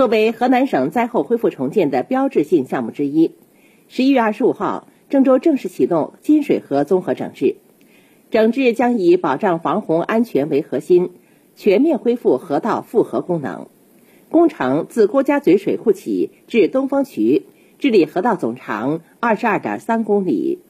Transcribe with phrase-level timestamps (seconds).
[0.00, 3.32] 作为河南省灾后恢复重建的标志性项目之一。
[3.86, 7.56] 十一月二十五号郑州正式启动金水河综合整治
[8.30, 11.10] 整治将以保障防洪安全为核心
[11.54, 13.68] 全面恢复河道复河功能。
[14.30, 17.44] 工程自郭家嘴水库起至东风渠
[17.78, 20.60] 治理河道总长二十二点三公里。